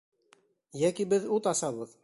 Йәки 0.81 1.07
беҙ 1.13 1.31
ут 1.37 1.53
асабыҙ! 1.55 1.97